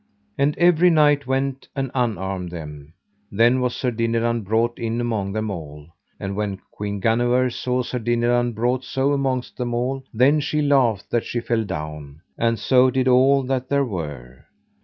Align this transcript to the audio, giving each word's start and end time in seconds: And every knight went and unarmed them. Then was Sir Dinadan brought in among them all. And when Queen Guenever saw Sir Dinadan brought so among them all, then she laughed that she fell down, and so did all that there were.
And 0.35 0.57
every 0.57 0.89
knight 0.89 1.27
went 1.27 1.67
and 1.75 1.91
unarmed 1.93 2.49
them. 2.49 2.93
Then 3.31 3.61
was 3.61 3.75
Sir 3.75 3.91
Dinadan 3.91 4.41
brought 4.41 4.79
in 4.79 4.99
among 4.99 5.31
them 5.31 5.51
all. 5.51 5.89
And 6.19 6.35
when 6.35 6.59
Queen 6.71 6.99
Guenever 6.99 7.51
saw 7.51 7.83
Sir 7.83 7.99
Dinadan 7.99 8.53
brought 8.53 8.83
so 8.83 9.13
among 9.13 9.43
them 9.55 9.75
all, 9.75 10.03
then 10.11 10.39
she 10.39 10.59
laughed 10.63 11.11
that 11.11 11.23
she 11.25 11.39
fell 11.39 11.65
down, 11.65 12.19
and 12.35 12.57
so 12.57 12.89
did 12.89 13.07
all 13.07 13.43
that 13.43 13.69
there 13.69 13.85
were. 13.85 14.45